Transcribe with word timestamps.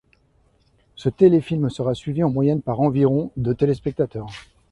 Ce 0.95 1.09
téléfilm 1.09 1.69
sera 1.69 1.93
suivi 1.93 2.23
en 2.23 2.31
moyenne 2.31 2.63
par 2.63 2.79
environ 2.81 3.29
de 3.37 3.53
téléspectateurs. 3.53 4.31